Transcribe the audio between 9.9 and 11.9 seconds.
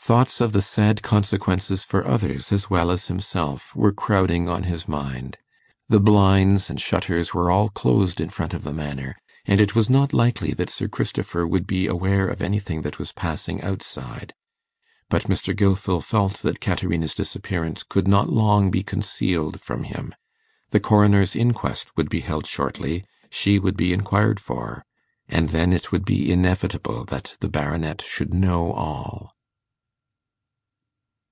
not likely that Sir Christopher would be